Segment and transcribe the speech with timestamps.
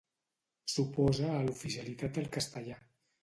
[0.75, 2.81] S'oposa a l'oficialitat del castellà.